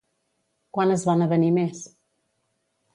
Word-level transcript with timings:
Quan 0.77 0.95
es 0.95 1.05
van 1.11 1.23
avenir 1.27 1.53
més? 1.61 1.85